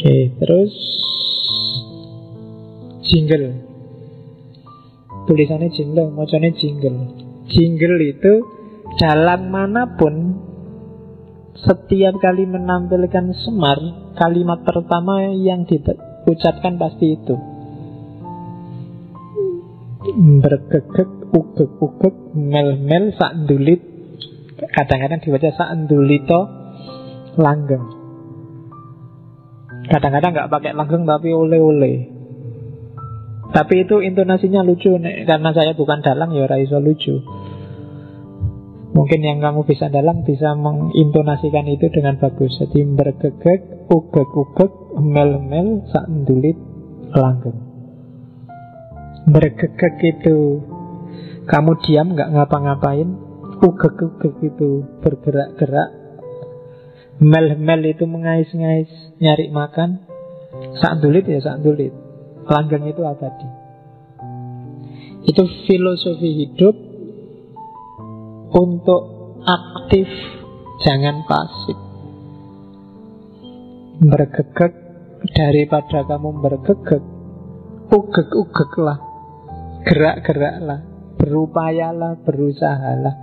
[0.00, 0.72] Oke, terus
[3.04, 3.52] jingle.
[5.28, 7.20] Tulisannya jingle, macamnya jingle.
[7.52, 8.40] Jingle itu
[8.96, 10.40] dalam mana pun
[11.52, 13.76] setiap kali menampilkan semar,
[14.16, 17.36] kalimat pertama yang diucapkan pasti itu.
[20.40, 23.84] Bergegek, ugek-ugek, mel-mel, sakndulit.
[24.64, 26.40] Kadang-kadang dibaca sakndulito,
[27.36, 27.99] langgeng.
[29.90, 31.96] Kadang-kadang nggak pakai langgeng tapi oleh-oleh.
[33.50, 37.18] Tapi itu intonasinya lucu nek, karena saya bukan dalang ya raiso lucu.
[38.94, 42.54] Mungkin yang kamu bisa dalang bisa mengintonasikan itu dengan bagus.
[42.58, 46.58] Jadi bergegek, ugek-ugek, mel-mel, sakndulit,
[47.14, 47.58] langgeng.
[49.30, 50.62] Bergegek itu
[51.50, 53.10] kamu diam nggak ngapa-ngapain.
[53.58, 55.99] Ugek-ugek itu bergerak-gerak.
[57.20, 58.88] Mel-mel itu mengais-ngais
[59.20, 60.08] nyari makan.
[60.80, 61.92] Sakndulit ya sakndulit.
[62.48, 63.48] Langgeng itu abadi.
[65.28, 66.72] Itu filosofi hidup
[68.56, 69.02] untuk
[69.44, 70.08] aktif,
[70.80, 71.78] jangan pasif.
[74.00, 74.72] Bergegek
[75.36, 77.04] daripada kamu bergegek,
[77.92, 78.98] ugek-ugeklah,
[79.84, 80.80] gerak-geraklah,
[81.20, 83.14] berupayalah, berusahalah.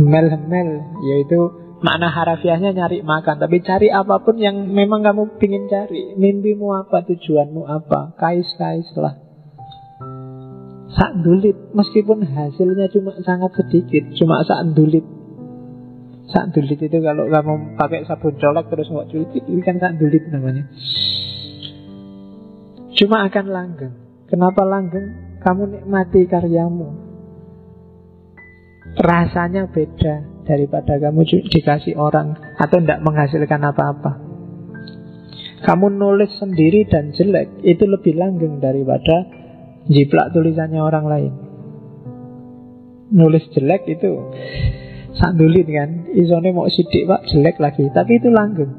[0.00, 0.70] Mel-mel,
[1.04, 6.18] yaitu Makna harafiahnya nyari makan Tapi cari apa pun yang memang kamu ingin cari.
[6.18, 8.18] Mimpimu apa, tujuanmu apa?
[8.18, 9.14] Kais-kais lah.
[10.88, 15.06] Sak dulit Meskipun hasilnya cuma sangat sedikit Cuma sak dulit.
[16.28, 20.26] Sak dulit itu kalau kamu pakai sabun colek Terus mau cuci Itu kan sak dulit
[20.34, 20.66] namanya.
[22.98, 23.94] Cuma akan langgeng.
[24.26, 25.38] Kenapa langgeng?
[25.38, 27.06] Kamu nikmati karyamu.
[28.98, 34.12] Rasanya beda daripada kamu dikasih orang atau tidak menghasilkan apa-apa.
[35.68, 39.28] Kamu nulis sendiri dan jelek itu lebih langgeng daripada
[39.84, 41.32] jiplak tulisannya orang lain.
[43.12, 44.32] Nulis jelek itu
[45.20, 48.72] sandulit kan, isone mau sidik pak jelek lagi, tapi itu langgeng,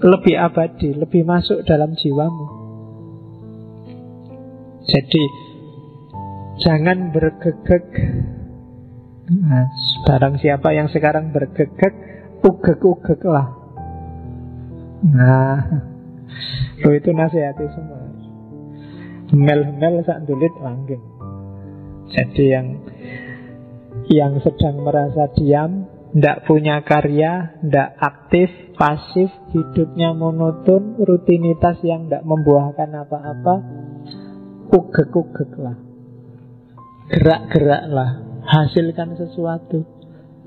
[0.00, 2.46] lebih abadi, lebih masuk dalam jiwamu.
[4.88, 5.24] Jadi
[6.64, 7.84] jangan bergegek
[9.28, 9.68] Nah,
[10.06, 11.94] barang siapa yang sekarang bergegek,
[12.44, 13.48] ugek-ugek lah.
[15.08, 15.58] Nah,
[16.82, 18.02] lo itu nasihati semua.
[19.34, 21.04] Mel-mel sak dulit langgeng.
[22.08, 22.66] Jadi yang
[24.08, 25.84] yang sedang merasa diam,
[26.16, 28.48] tidak punya karya, tidak aktif,
[28.80, 33.54] pasif, hidupnya monoton, rutinitas yang tidak membuahkan apa-apa,
[34.72, 35.76] ugek-ugek lah.
[37.12, 38.10] Gerak-gerak lah
[38.48, 39.84] hasilkan sesuatu.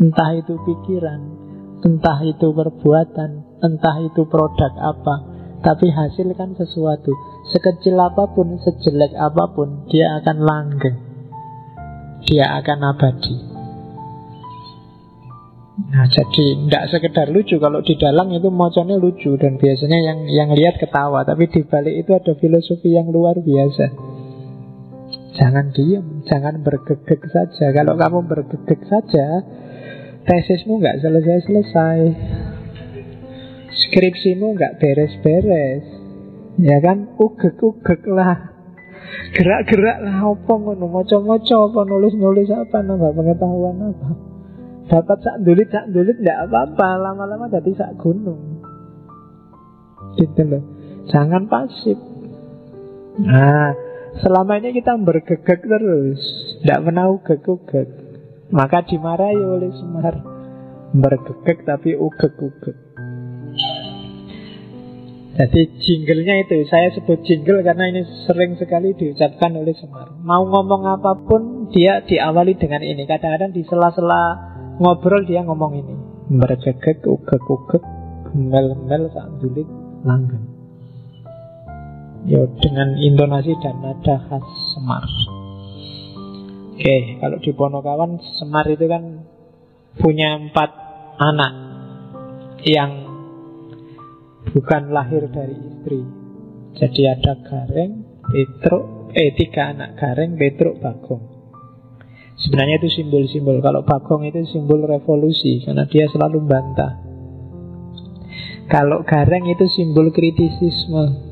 [0.00, 1.50] Entah itu pikiran
[1.80, 5.16] entah itu perbuatan entah itu produk apa.
[5.60, 7.12] Tapi hasilkan sesuatu.
[7.52, 10.96] Sekecil apa pun sejelek apa pun dia akan langgeng.
[12.24, 13.36] Dia akan abadi.
[15.80, 17.60] Nah jadi tidak sekedar lucu.
[17.60, 19.36] Kalau di dalam itu moconnya lucu.
[19.36, 21.28] Dan biasanya yang yang lihat ketawa.
[21.28, 24.19] Tapi di balik itu ada filosofi yang luar biasa
[25.30, 27.70] Jangan diam, jangan bergegek saja.
[27.70, 29.46] Kalau kamu bergegek saja,
[30.26, 31.98] tesismu nggak selesai-selesai.
[33.70, 35.86] Skripsimu nggak beres-beres.
[36.58, 37.14] Ya kan?
[37.14, 38.50] Ugek-ugek lah.
[39.30, 44.08] Gerak-gerak lah apa ngono, moco-moco apa nulis-nulis apa nambah pengetahuan apa.
[44.90, 48.58] Dapat sak dulit sak dulit nggak apa-apa, lama-lama jadi sak gunung.
[50.18, 50.62] Gitu loh.
[51.06, 51.98] Jangan pasif.
[53.22, 53.70] Nah,
[54.18, 56.18] Selama ini kita bergegek terus.
[56.60, 57.88] Tidak pernah ugek-ugek
[58.50, 60.18] Maka dimarahi oleh Semar.
[60.90, 62.90] Bergegek tapi ugek-ugek.
[65.30, 70.10] Jadi jinglenya itu Saya sebut jingle karena ini sering sekali diucapkan oleh Semar.
[70.26, 73.06] Mau ngomong apa pun Dia diawali dengan ini.
[73.06, 74.22] Kadang-kadang di sela-sela
[74.82, 75.94] ngobrol dia ngomong ini.
[76.34, 77.82] Bergegek, ugek-ugek
[78.30, 79.66] Mel-mel, sandulit,
[80.06, 80.59] langgeng
[82.28, 84.44] Ya dengan intonasi dan nada khas
[84.76, 85.08] Semar.
[86.76, 89.24] Oke, kalau di Ponokawan Semar itu kan
[89.96, 90.70] punya empat
[91.16, 91.52] anak
[92.64, 92.92] yang
[94.52, 96.00] bukan lahir dari istri.
[96.76, 101.24] Jadi ada Gareng, Petruk, eh tiga anak Gareng, Petruk, Bagong.
[102.40, 103.60] Sebenarnya itu simbol-simbol.
[103.60, 106.92] Kalau Bagong itu simbol revolusi karena dia selalu bantah.
[108.68, 111.29] Kalau Gareng itu simbol kritisisme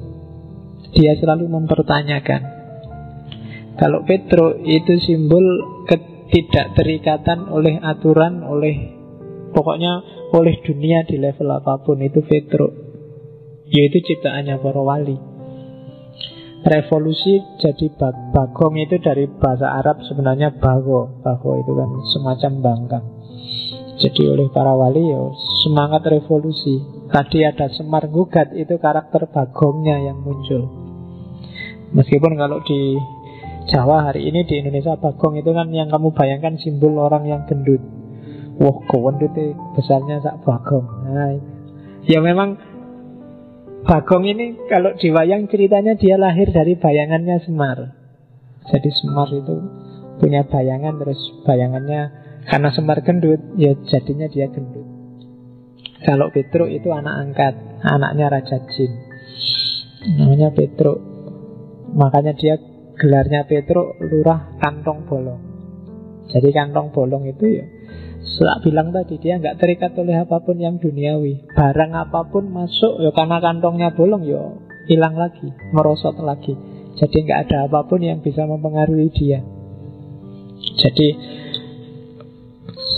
[0.93, 2.58] dia selalu mempertanyakan.
[3.79, 5.46] Kalau Petro itu simbol
[5.87, 8.75] ketidakterikatan oleh aturan, oleh
[9.55, 10.02] pokoknya
[10.35, 12.69] oleh dunia di level apa pun itu Petro.
[13.70, 15.17] Yaitu ciptaannya para wali.
[16.58, 17.87] Revolusi jadi
[18.35, 21.23] bagong itu dari bahasa Arab sebenarnya bago.
[21.23, 23.05] Bago itu kan semacam bangkang
[24.02, 25.23] Jadi oleh para wali ya
[25.62, 26.82] semangat revolusi.
[27.08, 30.78] Tadi ada Semar Gugat itu karakter bagongnya yang muncul
[31.94, 32.99] Meskipun kalau di
[33.69, 37.85] Jawa hari ini di Indonesia bagong itu kan yang kamu bayangkan simbol orang yang gendut.
[38.58, 40.88] Wah, kawan itu besarnya sak bagong.
[41.05, 41.37] Nah,
[42.08, 42.56] ya memang
[43.85, 47.79] bagong ini kalau diwayang ceritanya dia lahir dari bayangannya Semar.
[48.73, 49.55] Jadi Semar itu
[50.17, 52.11] punya bayangan terus bayangannya
[52.49, 54.88] karena Semar gendut, ya jadinya dia gendut.
[56.08, 57.55] Kalau Petruk itu anak angkat,
[57.85, 58.93] anaknya Raja Jin.
[60.17, 61.18] Namanya Petruk.
[61.94, 62.58] Makanya dia
[62.99, 65.40] gelarnya Petruk lurah kantong bolong.
[66.29, 67.64] Jadi kantong bolong itu ya
[68.20, 71.49] Setelah bilang tadi dia nggak terikat oleh apa pun yang duniawi.
[71.56, 74.43] Barang apa pun masuk ya karena kantongnya bolong ya
[74.90, 76.52] hilang lagi, merosot lagi.
[76.99, 79.40] Jadi nggak ada apa pun yang bisa mempengaruhi dia.
[80.76, 81.08] Jadi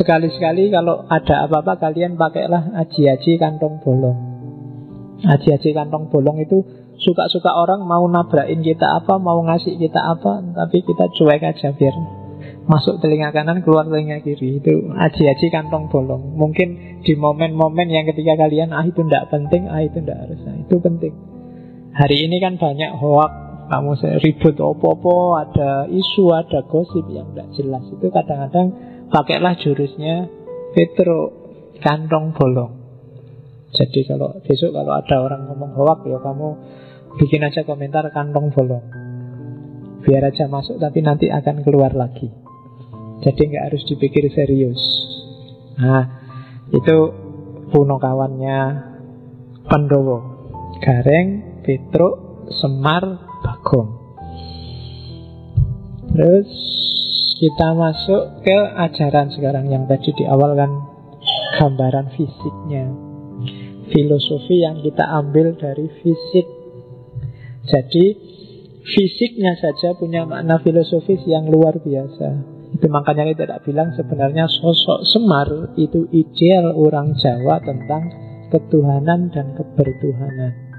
[0.01, 4.17] Sekali-sekali kalau ada apa-apa kalian pakailah aji-aji kantong bolong.
[5.29, 6.65] Aji-aji kantong bolong itu
[7.01, 11.97] Suka-suka orang mau nabrakin kita apa, mau ngasih kita apa, tapi kita cuek aja biar
[12.69, 14.61] masuk telinga kanan, keluar telinga kiri.
[14.61, 16.37] Itu aji-aji kantong bolong.
[16.37, 20.57] Mungkin di momen-momen yang ketika kalian, ah itu tidak penting, ah itu tidak harus, nah,
[20.61, 21.15] itu penting.
[21.97, 23.33] Hari ini kan banyak hoak,
[23.73, 27.85] kamu ribut opo-opo, ada isu, ada gosip yang tidak jelas.
[27.91, 28.67] Itu kadang-kadang
[29.09, 30.29] pakailah jurusnya
[30.71, 31.33] Petro
[31.83, 32.73] kantong bolong.
[33.71, 36.49] Jadi kalau besok kalau ada orang ngomong hoak ya kamu
[37.19, 38.87] Bikin aja komentar kantong bolong.
[40.07, 42.31] Biar aja masuk tapi nanti akan keluar lagi.
[43.21, 44.81] Jadi nggak harus dipikir serius.
[45.77, 46.05] Nah
[46.71, 46.97] itu
[47.69, 48.59] puno kawannya
[49.69, 50.19] Pandowo.
[50.81, 53.05] Gareng, Petruk, Semar,
[53.45, 53.91] Bagong.
[56.11, 56.49] Terus
[57.39, 60.73] kita masuk ke ajaran sekarang yang tadi di awal kan
[61.61, 62.89] gambaran fisiknya.
[63.93, 66.60] Filosofi yang kita ambil dari fisik
[67.69, 68.07] jadi
[68.87, 72.29] fisiknya saja punya makna filosofis yang luar biasa.
[72.71, 78.09] Itu makanya kita tidak bilang sebenarnya sosok Semar itu ideal orang Jawa tentang
[78.49, 80.70] ketuhanan dan kebertuhanan.